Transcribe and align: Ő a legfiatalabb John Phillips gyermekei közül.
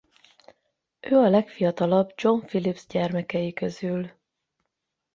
Ő 0.99 1.15
a 1.17 1.29
legfiatalabb 1.29 2.13
John 2.17 2.39
Phillips 2.45 2.85
gyermekei 2.87 3.53
közül. 3.53 4.11